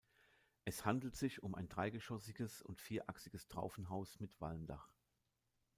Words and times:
Es 0.65 0.83
handelt 0.83 1.15
sich 1.15 1.43
um 1.43 1.53
ein 1.53 1.69
dreigeschossiges 1.69 2.63
und 2.63 2.81
vierachsiges 2.81 3.47
Traufenhaus 3.49 4.19
mit 4.19 4.31
Walmdach. 4.41 4.91